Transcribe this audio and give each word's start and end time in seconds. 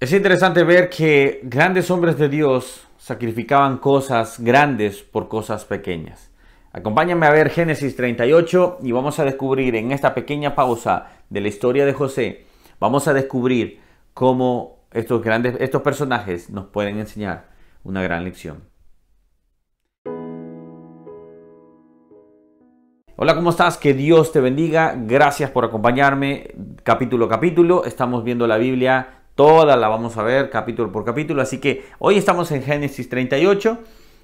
Es 0.00 0.12
interesante 0.12 0.62
ver 0.62 0.90
que 0.90 1.40
grandes 1.42 1.90
hombres 1.90 2.16
de 2.18 2.28
Dios 2.28 2.86
sacrificaban 2.98 3.78
cosas 3.78 4.38
grandes 4.38 5.02
por 5.02 5.26
cosas 5.26 5.64
pequeñas. 5.64 6.30
Acompáñame 6.70 7.26
a 7.26 7.32
ver 7.32 7.50
Génesis 7.50 7.96
38 7.96 8.78
y 8.84 8.92
vamos 8.92 9.18
a 9.18 9.24
descubrir 9.24 9.74
en 9.74 9.90
esta 9.90 10.14
pequeña 10.14 10.54
pausa 10.54 11.08
de 11.28 11.40
la 11.40 11.48
historia 11.48 11.84
de 11.84 11.94
José, 11.94 12.46
vamos 12.78 13.08
a 13.08 13.12
descubrir 13.12 13.80
cómo 14.14 14.84
estos 14.92 15.20
grandes 15.20 15.56
estos 15.58 15.82
personajes 15.82 16.48
nos 16.48 16.66
pueden 16.66 17.00
enseñar 17.00 17.48
una 17.82 18.00
gran 18.00 18.22
lección. 18.22 18.68
Hola, 23.16 23.34
¿cómo 23.34 23.50
estás? 23.50 23.76
Que 23.76 23.94
Dios 23.94 24.30
te 24.30 24.40
bendiga. 24.40 24.94
Gracias 24.96 25.50
por 25.50 25.64
acompañarme 25.64 26.52
capítulo 26.84 27.24
a 27.24 27.28
capítulo. 27.28 27.84
Estamos 27.84 28.22
viendo 28.22 28.46
la 28.46 28.58
Biblia 28.58 29.17
Toda 29.38 29.76
la 29.76 29.86
vamos 29.86 30.16
a 30.16 30.24
ver 30.24 30.50
capítulo 30.50 30.90
por 30.90 31.04
capítulo. 31.04 31.40
Así 31.40 31.58
que 31.58 31.84
hoy 32.00 32.18
estamos 32.18 32.50
en 32.50 32.60
Génesis 32.60 33.08
38 33.08 33.78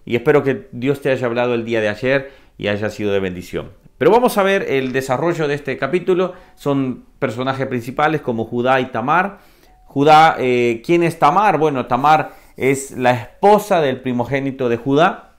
y 0.05 0.16
espero 0.16 0.42
que 0.42 0.66
Dios 0.72 1.00
te 1.02 1.12
haya 1.12 1.28
hablado 1.28 1.55
el 1.55 1.64
día 1.64 1.80
de 1.80 1.88
ayer 1.88 2.32
y 2.59 2.66
haya 2.66 2.91
sido 2.91 3.12
de 3.12 3.20
bendición. 3.20 3.70
Pero 3.96 4.10
vamos 4.10 4.38
a 4.38 4.42
ver 4.42 4.66
el 4.69 4.92
desarrollo 4.92 5.46
de 5.46 5.55
este 5.55 5.78
capítulo. 5.78 6.32
Son 6.56 7.05
personajes 7.20 7.64
principales 7.69 8.22
como 8.22 8.45
Judá 8.45 8.80
y 8.80 8.86
Tamar. 8.86 9.38
Judá, 9.84 10.34
eh, 10.41 10.82
¿quién 10.84 11.05
es 11.05 11.16
Tamar? 11.16 11.58
Bueno, 11.58 11.86
Tamar 11.86 12.33
es 12.56 12.91
la 12.91 13.12
esposa 13.12 13.80
del 13.80 14.00
primogénito 14.00 14.69
de 14.69 14.78
Judá. 14.78 15.34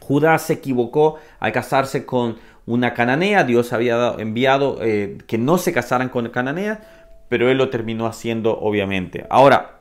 Judá 0.00 0.36
se 0.38 0.54
equivocó 0.54 1.18
al 1.38 1.52
casarse 1.52 2.04
con 2.04 2.38
una 2.66 2.94
cananea. 2.94 3.44
Dios 3.44 3.72
había 3.72 4.16
enviado 4.18 4.78
eh, 4.82 5.18
que 5.28 5.38
no 5.38 5.56
se 5.56 5.72
casaran 5.72 6.08
con 6.08 6.28
cananea 6.30 7.03
pero 7.28 7.50
él 7.50 7.58
lo 7.58 7.70
terminó 7.70 8.06
haciendo 8.06 8.58
obviamente. 8.58 9.26
Ahora, 9.30 9.80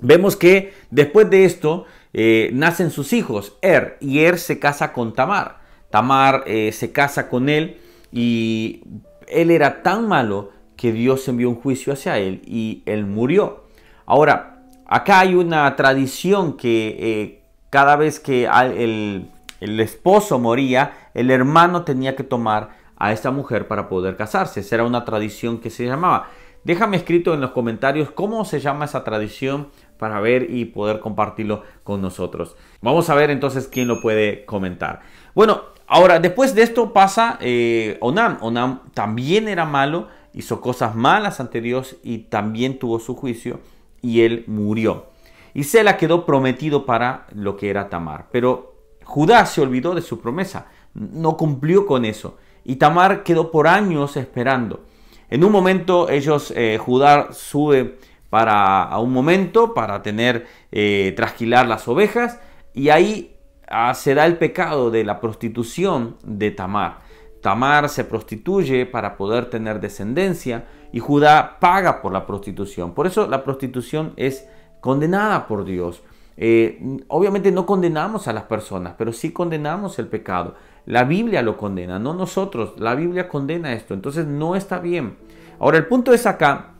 vemos 0.00 0.36
que 0.36 0.72
después 0.90 1.30
de 1.30 1.44
esto 1.44 1.86
eh, 2.12 2.50
nacen 2.52 2.90
sus 2.90 3.12
hijos, 3.12 3.56
Er, 3.62 3.96
y 4.00 4.20
Er 4.20 4.38
se 4.38 4.58
casa 4.58 4.92
con 4.92 5.12
Tamar. 5.12 5.60
Tamar 5.90 6.44
eh, 6.46 6.72
se 6.72 6.92
casa 6.92 7.28
con 7.28 7.48
él 7.48 7.78
y 8.10 8.82
él 9.28 9.50
era 9.50 9.82
tan 9.82 10.08
malo 10.08 10.50
que 10.76 10.92
Dios 10.92 11.26
envió 11.28 11.48
un 11.48 11.56
juicio 11.56 11.92
hacia 11.92 12.18
él 12.18 12.42
y 12.44 12.82
él 12.86 13.06
murió. 13.06 13.64
Ahora, 14.06 14.62
acá 14.86 15.20
hay 15.20 15.34
una 15.34 15.74
tradición 15.76 16.56
que 16.56 16.96
eh, 16.98 17.42
cada 17.70 17.96
vez 17.96 18.20
que 18.20 18.44
el, 18.46 19.30
el 19.60 19.80
esposo 19.80 20.38
moría, 20.38 21.10
el 21.14 21.30
hermano 21.30 21.84
tenía 21.84 22.16
que 22.16 22.24
tomar 22.24 22.70
a 22.96 23.12
esta 23.12 23.30
mujer 23.30 23.68
para 23.68 23.88
poder 23.88 24.16
casarse. 24.16 24.60
Esa 24.60 24.76
era 24.76 24.84
una 24.84 25.04
tradición 25.04 25.58
que 25.58 25.70
se 25.70 25.84
llamaba. 25.86 26.28
Déjame 26.64 26.96
escrito 26.96 27.34
en 27.34 27.40
los 27.40 27.50
comentarios 27.50 28.10
cómo 28.10 28.44
se 28.44 28.60
llama 28.60 28.84
esa 28.84 29.02
tradición 29.02 29.68
para 29.98 30.20
ver 30.20 30.50
y 30.50 30.64
poder 30.66 31.00
compartirlo 31.00 31.62
con 31.82 32.00
nosotros. 32.00 32.56
Vamos 32.80 33.10
a 33.10 33.14
ver 33.14 33.30
entonces 33.30 33.68
quién 33.68 33.88
lo 33.88 34.00
puede 34.00 34.44
comentar. 34.44 35.00
Bueno, 35.34 35.62
ahora 35.86 36.20
después 36.20 36.54
de 36.54 36.62
esto 36.62 36.92
pasa 36.92 37.38
eh, 37.40 37.98
Onam. 38.00 38.38
Onam 38.40 38.80
también 38.94 39.48
era 39.48 39.64
malo, 39.64 40.08
hizo 40.32 40.60
cosas 40.60 40.94
malas 40.94 41.40
ante 41.40 41.60
Dios 41.60 41.96
y 42.02 42.18
también 42.18 42.78
tuvo 42.78 43.00
su 43.00 43.16
juicio 43.16 43.60
y 44.00 44.22
él 44.22 44.44
murió. 44.46 45.06
Y 45.54 45.64
Sela 45.64 45.96
quedó 45.96 46.24
prometido 46.24 46.86
para 46.86 47.26
lo 47.34 47.56
que 47.56 47.70
era 47.70 47.88
Tamar. 47.88 48.28
Pero 48.30 48.74
Judá 49.04 49.46
se 49.46 49.60
olvidó 49.60 49.94
de 49.94 50.00
su 50.00 50.20
promesa, 50.20 50.66
no 50.94 51.36
cumplió 51.36 51.86
con 51.86 52.04
eso. 52.04 52.38
Y 52.64 52.76
Tamar 52.76 53.24
quedó 53.24 53.50
por 53.50 53.66
años 53.66 54.16
esperando. 54.16 54.84
En 55.32 55.44
un 55.44 55.50
momento 55.50 56.10
ellos, 56.10 56.52
eh, 56.54 56.76
Judá 56.76 57.32
sube 57.32 57.96
para, 58.28 58.82
a 58.82 58.98
un 58.98 59.14
momento 59.14 59.72
para 59.72 60.02
tener, 60.02 60.46
eh, 60.70 61.14
trasquilar 61.16 61.66
las 61.66 61.88
ovejas 61.88 62.38
y 62.74 62.90
ahí 62.90 63.34
ah, 63.66 63.94
se 63.94 64.14
da 64.14 64.26
el 64.26 64.36
pecado 64.36 64.90
de 64.90 65.04
la 65.04 65.20
prostitución 65.20 66.18
de 66.22 66.50
Tamar. 66.50 66.98
Tamar 67.40 67.88
se 67.88 68.04
prostituye 68.04 68.84
para 68.84 69.16
poder 69.16 69.48
tener 69.48 69.80
descendencia 69.80 70.66
y 70.92 70.98
Judá 70.98 71.56
paga 71.58 72.02
por 72.02 72.12
la 72.12 72.26
prostitución. 72.26 72.92
Por 72.92 73.06
eso 73.06 73.26
la 73.26 73.42
prostitución 73.42 74.12
es 74.16 74.46
condenada 74.80 75.46
por 75.46 75.64
Dios. 75.64 76.02
Eh, 76.36 76.78
obviamente 77.08 77.50
no 77.52 77.64
condenamos 77.64 78.28
a 78.28 78.34
las 78.34 78.44
personas, 78.44 78.96
pero 78.98 79.14
sí 79.14 79.32
condenamos 79.32 79.98
el 79.98 80.08
pecado. 80.08 80.56
La 80.86 81.04
Biblia 81.04 81.42
lo 81.42 81.56
condena, 81.56 81.98
no 81.98 82.14
nosotros. 82.14 82.74
La 82.78 82.94
Biblia 82.94 83.28
condena 83.28 83.72
esto. 83.72 83.94
Entonces 83.94 84.26
no 84.26 84.56
está 84.56 84.78
bien. 84.78 85.16
Ahora 85.58 85.78
el 85.78 85.86
punto 85.86 86.12
es 86.12 86.26
acá, 86.26 86.74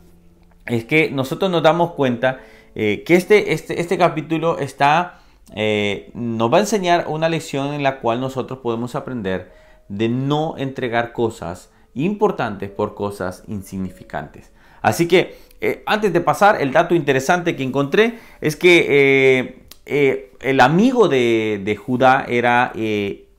es 0.65 0.85
que 0.85 1.09
nosotros 1.09 1.49
nos 1.49 1.63
damos 1.63 1.91
cuenta 1.91 2.41
eh, 2.75 3.03
que 3.05 3.15
este, 3.15 3.53
este, 3.53 3.79
este, 3.79 3.97
capítulo 3.97 4.59
está, 4.59 5.19
eh, 5.55 6.11
nos 6.13 6.51
va 6.51 6.57
a 6.57 6.61
enseñar 6.61 7.05
una 7.07 7.29
lección 7.29 7.73
en 7.73 7.83
la 7.83 7.99
cual 7.99 8.19
nosotros 8.19 8.59
podemos 8.59 8.95
aprender 8.95 9.51
de 9.89 10.09
no 10.09 10.55
entregar 10.57 11.13
cosas 11.13 11.71
importantes 11.93 12.69
por 12.69 12.95
cosas 12.95 13.43
insignificantes. 13.47 14.51
Así 14.81 15.07
que 15.07 15.37
eh, 15.61 15.83
antes 15.85 16.11
de 16.11 16.19
pasar, 16.19 16.61
el 16.61 16.71
dato 16.71 16.95
interesante 16.95 17.55
que 17.55 17.63
encontré 17.63 18.19
es 18.41 18.55
que 18.55 19.63
el 19.85 20.59
amigo 20.59 21.07
de, 21.07 21.61
de 21.63 21.75
Judá 21.75 22.25
era 22.27 22.73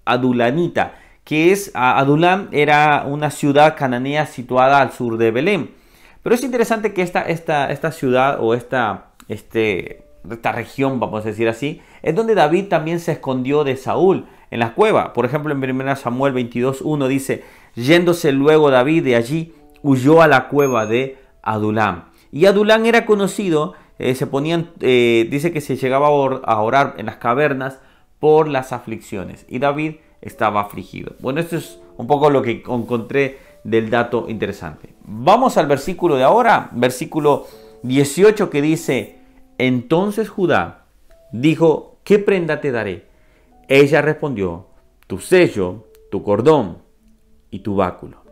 Adulanita, 0.04 0.94
que 1.24 1.52
es 1.52 1.70
Adulam, 1.74 2.48
era 2.52 3.04
una 3.06 3.30
ciudad 3.30 3.76
cananea 3.76 4.26
situada 4.26 4.80
al 4.80 4.92
sur 4.92 5.16
de 5.16 5.30
Belén. 5.30 5.70
Pero 6.22 6.34
es 6.34 6.44
interesante 6.44 6.92
que 6.92 7.02
esta, 7.02 7.22
esta, 7.22 7.70
esta 7.70 7.92
ciudad 7.92 8.38
o 8.40 8.54
esta, 8.54 9.06
este, 9.28 10.04
esta 10.30 10.52
región, 10.52 11.00
vamos 11.00 11.24
a 11.24 11.28
decir 11.28 11.48
así, 11.48 11.80
es 12.02 12.14
donde 12.14 12.34
David 12.34 12.68
también 12.68 13.00
se 13.00 13.12
escondió 13.12 13.64
de 13.64 13.76
Saúl 13.76 14.26
en 14.50 14.60
la 14.60 14.74
cueva. 14.74 15.12
Por 15.12 15.24
ejemplo, 15.24 15.52
en 15.52 15.80
1 15.80 15.96
Samuel 15.96 16.34
22.1 16.34 17.08
dice, 17.08 17.44
yéndose 17.74 18.32
luego 18.32 18.70
David 18.70 19.04
de 19.04 19.16
allí, 19.16 19.54
huyó 19.82 20.22
a 20.22 20.28
la 20.28 20.48
cueva 20.48 20.86
de 20.86 21.18
Adulam. 21.42 22.04
Y 22.32 22.46
Adulam 22.46 22.84
era 22.84 23.06
conocido, 23.06 23.74
eh, 23.98 24.14
se 24.14 24.26
ponían, 24.26 24.70
eh, 24.80 25.26
dice 25.30 25.52
que 25.52 25.60
se 25.60 25.76
llegaba 25.76 26.06
a 26.08 26.60
orar 26.60 26.94
en 26.98 27.06
las 27.06 27.16
cavernas 27.16 27.80
por 28.24 28.48
las 28.48 28.72
aflicciones. 28.72 29.44
Y 29.50 29.58
David 29.58 29.96
estaba 30.22 30.62
afligido. 30.62 31.14
Bueno, 31.20 31.40
esto 31.40 31.58
es 31.58 31.78
un 31.98 32.06
poco 32.06 32.30
lo 32.30 32.40
que 32.40 32.62
encontré 32.66 33.36
del 33.64 33.90
dato 33.90 34.30
interesante. 34.30 34.94
Vamos 35.04 35.58
al 35.58 35.66
versículo 35.66 36.16
de 36.16 36.22
ahora, 36.22 36.70
versículo 36.72 37.46
18 37.82 38.48
que 38.48 38.62
dice, 38.62 39.18
entonces 39.58 40.30
Judá 40.30 40.86
dijo, 41.32 41.98
¿qué 42.02 42.18
prenda 42.18 42.62
te 42.62 42.72
daré? 42.72 43.08
Ella 43.68 44.00
respondió, 44.00 44.68
tu 45.06 45.18
sello, 45.18 45.88
tu 46.10 46.22
cordón 46.22 46.78
y 47.50 47.58
tu 47.58 47.76
báculo. 47.76 48.22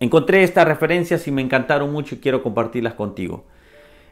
Encontré 0.00 0.44
estas 0.44 0.66
referencias 0.66 1.28
y 1.28 1.30
me 1.30 1.42
encantaron 1.42 1.92
mucho 1.92 2.14
y 2.14 2.20
quiero 2.20 2.42
compartirlas 2.42 2.94
contigo. 2.94 3.44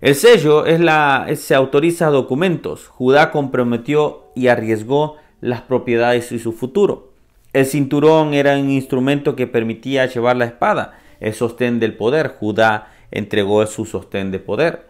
El 0.00 0.14
sello 0.14 0.66
es 0.66 0.78
la, 0.78 1.26
se 1.36 1.54
autoriza 1.54 2.10
documentos. 2.10 2.88
Judá 2.88 3.30
comprometió 3.30 4.24
y 4.34 4.48
arriesgó 4.48 5.16
las 5.40 5.62
propiedades 5.62 6.32
y 6.32 6.38
su 6.38 6.52
futuro. 6.52 7.12
El 7.54 7.64
cinturón 7.64 8.34
era 8.34 8.58
un 8.58 8.70
instrumento 8.70 9.34
que 9.34 9.46
permitía 9.46 10.04
llevar 10.06 10.36
la 10.36 10.44
espada, 10.44 10.98
el 11.20 11.32
sostén 11.32 11.80
del 11.80 11.96
poder. 11.96 12.34
Judá 12.38 12.92
entregó 13.10 13.66
su 13.66 13.86
sostén 13.86 14.30
de 14.30 14.38
poder. 14.38 14.86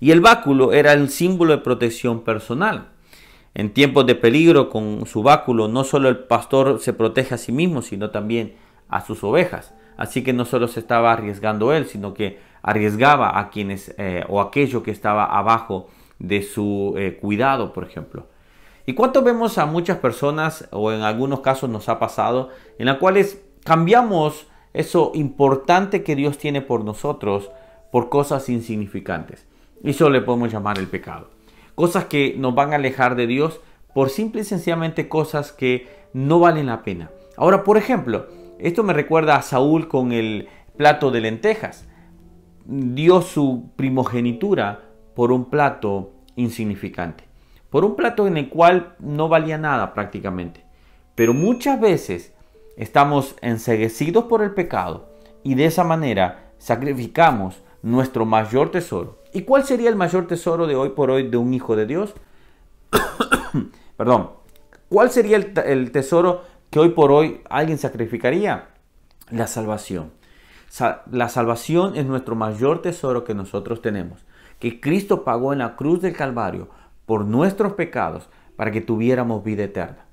Y 0.00 0.10
el 0.10 0.20
báculo 0.20 0.72
era 0.72 0.92
el 0.92 1.08
símbolo 1.08 1.52
de 1.52 1.62
protección 1.62 2.24
personal. 2.24 2.88
En 3.54 3.72
tiempos 3.72 4.06
de 4.06 4.16
peligro, 4.16 4.70
con 4.70 5.06
su 5.06 5.22
báculo, 5.22 5.68
no 5.68 5.84
solo 5.84 6.08
el 6.08 6.18
pastor 6.18 6.80
se 6.80 6.92
protege 6.92 7.34
a 7.34 7.38
sí 7.38 7.52
mismo, 7.52 7.82
sino 7.82 8.10
también 8.10 8.54
a 8.88 9.04
sus 9.04 9.22
ovejas. 9.22 9.72
Así 9.96 10.22
que 10.22 10.32
no 10.32 10.44
solo 10.44 10.68
se 10.68 10.80
estaba 10.80 11.12
arriesgando 11.12 11.72
él, 11.72 11.86
sino 11.86 12.14
que 12.14 12.38
arriesgaba 12.62 13.38
a 13.38 13.50
quienes 13.50 13.94
eh, 13.98 14.24
o 14.28 14.40
aquello 14.40 14.82
que 14.82 14.90
estaba 14.90 15.24
abajo 15.24 15.88
de 16.18 16.42
su 16.42 16.94
eh, 16.96 17.18
cuidado, 17.20 17.72
por 17.72 17.84
ejemplo. 17.84 18.26
¿Y 18.86 18.94
cuánto 18.94 19.22
vemos 19.22 19.58
a 19.58 19.66
muchas 19.66 19.98
personas, 19.98 20.68
o 20.72 20.92
en 20.92 21.02
algunos 21.02 21.40
casos 21.40 21.68
nos 21.68 21.88
ha 21.88 21.98
pasado, 21.98 22.50
en 22.78 22.86
las 22.86 22.96
cuales 22.96 23.42
cambiamos 23.64 24.46
eso 24.72 25.12
importante 25.14 26.02
que 26.02 26.16
Dios 26.16 26.38
tiene 26.38 26.62
por 26.62 26.84
nosotros 26.84 27.50
por 27.92 28.08
cosas 28.08 28.48
insignificantes? 28.48 29.46
Y 29.82 29.90
eso 29.90 30.08
le 30.10 30.22
podemos 30.22 30.50
llamar 30.50 30.78
el 30.78 30.86
pecado. 30.86 31.30
Cosas 31.74 32.06
que 32.06 32.34
nos 32.38 32.54
van 32.54 32.72
a 32.72 32.76
alejar 32.76 33.14
de 33.14 33.26
Dios 33.26 33.60
por 33.94 34.10
simple 34.10 34.40
y 34.40 34.44
sencillamente 34.44 35.08
cosas 35.08 35.52
que 35.52 35.86
no 36.12 36.40
valen 36.40 36.66
la 36.66 36.82
pena. 36.82 37.10
Ahora, 37.36 37.64
por 37.64 37.76
ejemplo, 37.76 38.26
esto 38.58 38.82
me 38.82 38.92
recuerda 38.92 39.36
a 39.36 39.42
Saúl 39.42 39.88
con 39.88 40.12
el 40.12 40.48
plato 40.76 41.10
de 41.10 41.20
lentejas. 41.20 41.87
Dio 42.70 43.22
su 43.22 43.70
primogenitura 43.76 44.82
por 45.14 45.32
un 45.32 45.46
plato 45.46 46.12
insignificante. 46.36 47.24
Por 47.70 47.84
un 47.84 47.96
plato 47.96 48.26
en 48.26 48.36
el 48.36 48.50
cual 48.50 48.94
no 48.98 49.28
valía 49.28 49.56
nada 49.56 49.94
prácticamente. 49.94 50.64
Pero 51.14 51.32
muchas 51.32 51.80
veces 51.80 52.34
estamos 52.76 53.36
enseguecidos 53.40 54.24
por 54.24 54.42
el 54.42 54.52
pecado 54.52 55.08
y 55.42 55.54
de 55.54 55.64
esa 55.64 55.82
manera 55.82 56.52
sacrificamos 56.58 57.62
nuestro 57.82 58.26
mayor 58.26 58.70
tesoro. 58.70 59.22
¿Y 59.32 59.42
cuál 59.42 59.64
sería 59.64 59.88
el 59.88 59.96
mayor 59.96 60.26
tesoro 60.26 60.66
de 60.66 60.76
hoy 60.76 60.90
por 60.90 61.10
hoy 61.10 61.28
de 61.28 61.38
un 61.38 61.54
hijo 61.54 61.74
de 61.74 61.86
Dios? 61.86 62.14
Perdón. 63.96 64.30
¿Cuál 64.88 65.10
sería 65.10 65.36
el, 65.36 65.90
tesoro 65.90 66.44
que 66.70 66.78
hoy 66.78 66.90
por 66.90 67.12
hoy 67.12 67.40
alguien 67.50 67.78
sacrificaría? 67.78 68.68
La 69.30 69.46
salvación. 69.46 70.17
La 71.10 71.28
salvación 71.28 71.96
es 71.96 72.06
nuestro 72.06 72.36
mayor 72.36 72.82
tesoro 72.82 73.24
que 73.24 73.34
nosotros 73.34 73.82
tenemos. 73.82 74.24
Que 74.58 74.80
Cristo 74.80 75.24
pagó 75.24 75.52
en 75.52 75.60
la 75.60 75.76
cruz 75.76 76.00
del 76.02 76.16
Calvario 76.16 76.68
por 77.06 77.24
nuestros 77.24 77.72
pecados 77.72 78.28
para 78.56 78.70
que 78.70 78.80
tuviéramos 78.80 79.44
vida 79.44 79.64
eterna. 79.64 80.06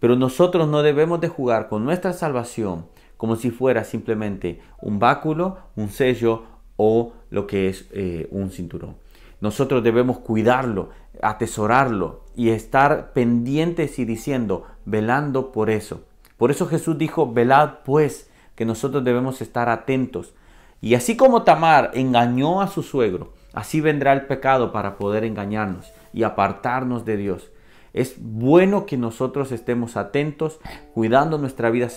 Pero 0.00 0.16
nosotros 0.16 0.68
no 0.68 0.82
debemos 0.82 1.20
de 1.20 1.28
jugar 1.28 1.68
con 1.68 1.84
nuestra 1.84 2.12
salvación 2.12 2.86
como 3.22 3.36
si 3.36 3.52
fuera 3.52 3.84
simplemente 3.84 4.60
un 4.80 4.98
báculo, 4.98 5.58
un 5.76 5.90
sello 5.90 6.42
o 6.76 7.12
lo 7.30 7.46
que 7.46 7.68
es 7.68 7.86
eh, 7.92 8.26
un 8.32 8.50
cinturón. 8.50 8.96
Nosotros 9.40 9.84
debemos 9.84 10.18
cuidarlo, 10.18 10.88
atesorarlo 11.22 12.24
y 12.34 12.50
estar 12.50 13.12
pendientes 13.12 14.00
y 14.00 14.04
diciendo, 14.04 14.66
velando 14.86 15.52
por 15.52 15.70
eso. 15.70 16.00
Por 16.36 16.50
eso 16.50 16.66
Jesús 16.66 16.98
dijo, 16.98 17.32
velad 17.32 17.84
pues, 17.84 18.28
que 18.54 18.64
nosotros 18.64 19.04
debemos 19.04 19.40
estar 19.40 19.68
atentos. 19.68 20.34
Y 20.80 20.94
así 20.94 21.16
como 21.16 21.42
Tamar 21.42 21.90
engañó 21.94 22.60
a 22.60 22.68
su 22.68 22.82
suegro, 22.82 23.32
así 23.52 23.80
vendrá 23.80 24.12
el 24.12 24.26
pecado 24.26 24.72
para 24.72 24.96
poder 24.96 25.24
engañarnos 25.24 25.92
y 26.12 26.24
apartarnos 26.24 27.04
de 27.04 27.16
Dios. 27.16 27.50
Es 27.92 28.16
bueno 28.18 28.86
que 28.86 28.96
nosotros 28.96 29.52
estemos 29.52 29.96
atentos, 29.96 30.60
cuidando 30.94 31.38
nuestra 31.38 31.70
vida, 31.70 31.88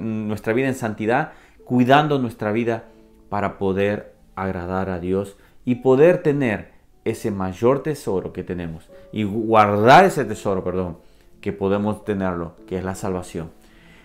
nuestra 0.00 0.52
vida 0.52 0.68
en 0.68 0.74
santidad, 0.74 1.32
cuidando 1.64 2.18
nuestra 2.18 2.50
vida 2.50 2.84
para 3.28 3.56
poder 3.58 4.14
agradar 4.34 4.90
a 4.90 4.98
Dios 4.98 5.36
y 5.64 5.76
poder 5.76 6.22
tener 6.22 6.72
ese 7.04 7.30
mayor 7.30 7.82
tesoro 7.82 8.32
que 8.32 8.42
tenemos 8.42 8.90
y 9.12 9.24
guardar 9.24 10.04
ese 10.04 10.24
tesoro, 10.24 10.64
perdón, 10.64 10.98
que 11.40 11.52
podemos 11.52 12.04
tenerlo, 12.04 12.56
que 12.66 12.78
es 12.78 12.84
la 12.84 12.94
salvación. 12.94 13.50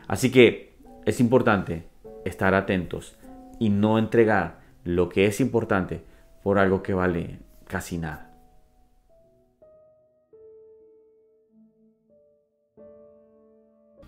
Así 0.07 0.31
que 0.31 0.74
es 1.05 1.19
importante 1.19 1.83
estar 2.25 2.55
atentos 2.55 3.15
y 3.59 3.69
no 3.69 3.99
entregar 3.99 4.59
lo 4.83 5.09
que 5.09 5.27
es 5.27 5.39
importante 5.39 6.01
por 6.43 6.59
algo 6.59 6.83
que 6.83 6.93
vale 6.93 7.39
casi 7.67 7.97
nada. 7.97 8.31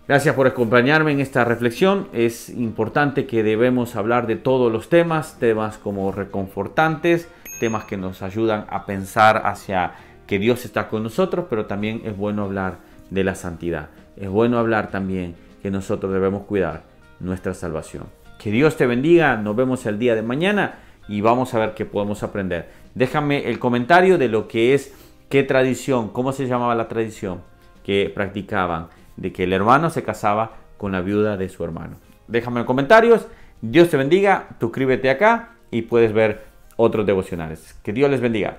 Gracias 0.06 0.34
por 0.34 0.46
acompañarme 0.46 1.12
en 1.12 1.20
esta 1.20 1.44
reflexión. 1.44 2.08
Es 2.14 2.48
importante 2.48 3.26
que 3.26 3.42
debemos 3.42 3.94
hablar 3.94 4.26
de 4.26 4.36
todos 4.36 4.72
los 4.72 4.88
temas, 4.88 5.38
temas 5.38 5.76
como 5.76 6.10
reconfortantes, 6.12 7.28
temas 7.60 7.84
que 7.84 7.98
nos 7.98 8.22
ayudan 8.22 8.64
a 8.70 8.86
pensar 8.86 9.42
hacia 9.44 9.92
que 10.26 10.38
Dios 10.38 10.64
está 10.64 10.88
con 10.88 11.02
nosotros, 11.02 11.46
pero 11.50 11.66
también 11.66 12.00
es 12.04 12.16
bueno 12.16 12.44
hablar 12.44 12.78
de 13.10 13.22
la 13.22 13.34
santidad. 13.34 13.90
Es 14.16 14.30
bueno 14.30 14.58
hablar 14.58 14.90
también 14.90 15.34
que 15.62 15.70
nosotros 15.70 16.12
debemos 16.12 16.44
cuidar 16.44 16.84
nuestra 17.20 17.54
salvación. 17.54 18.04
Que 18.38 18.50
Dios 18.50 18.76
te 18.76 18.86
bendiga, 18.86 19.36
nos 19.36 19.56
vemos 19.56 19.84
el 19.86 19.98
día 19.98 20.14
de 20.14 20.22
mañana 20.22 20.78
y 21.08 21.20
vamos 21.20 21.54
a 21.54 21.58
ver 21.58 21.74
qué 21.74 21.84
podemos 21.84 22.22
aprender. 22.22 22.68
Déjame 22.94 23.48
el 23.48 23.58
comentario 23.58 24.18
de 24.18 24.28
lo 24.28 24.46
que 24.46 24.74
es, 24.74 24.94
qué 25.28 25.42
tradición, 25.42 26.10
cómo 26.10 26.32
se 26.32 26.46
llamaba 26.46 26.74
la 26.74 26.88
tradición 26.88 27.42
que 27.82 28.10
practicaban 28.14 28.88
de 29.16 29.32
que 29.32 29.44
el 29.44 29.52
hermano 29.52 29.90
se 29.90 30.02
casaba 30.02 30.52
con 30.76 30.92
la 30.92 31.00
viuda 31.00 31.36
de 31.36 31.48
su 31.48 31.64
hermano. 31.64 31.96
Déjame 32.28 32.60
en 32.60 32.66
comentarios. 32.66 33.26
Dios 33.60 33.88
te 33.88 33.96
bendiga. 33.96 34.48
Suscríbete 34.60 35.10
acá 35.10 35.50
y 35.70 35.82
puedes 35.82 36.12
ver 36.12 36.44
otros 36.76 37.06
devocionales. 37.06 37.78
Que 37.82 37.92
Dios 37.92 38.10
les 38.10 38.20
bendiga. 38.20 38.58